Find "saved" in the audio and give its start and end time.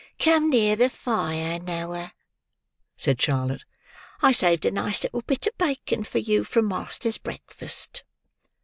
4.31-4.65